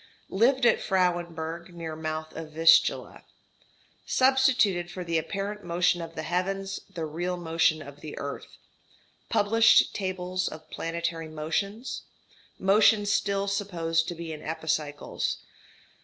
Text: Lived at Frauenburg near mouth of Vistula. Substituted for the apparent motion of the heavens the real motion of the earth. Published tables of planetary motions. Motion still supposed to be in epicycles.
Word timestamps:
Lived 0.31 0.65
at 0.65 0.81
Frauenburg 0.81 1.75
near 1.75 1.95
mouth 1.95 2.35
of 2.35 2.53
Vistula. 2.53 3.23
Substituted 4.03 4.89
for 4.89 5.03
the 5.03 5.19
apparent 5.19 5.63
motion 5.63 6.01
of 6.01 6.15
the 6.15 6.23
heavens 6.23 6.79
the 6.91 7.05
real 7.05 7.37
motion 7.37 7.83
of 7.83 8.01
the 8.01 8.17
earth. 8.17 8.57
Published 9.29 9.93
tables 9.93 10.47
of 10.47 10.71
planetary 10.71 11.27
motions. 11.27 12.01
Motion 12.57 13.05
still 13.05 13.47
supposed 13.47 14.07
to 14.07 14.15
be 14.15 14.33
in 14.33 14.41
epicycles. 14.41 15.37